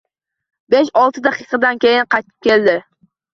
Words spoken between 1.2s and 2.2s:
daqiqadan keyin